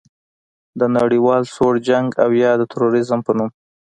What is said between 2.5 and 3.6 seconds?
د تروریزم په نوم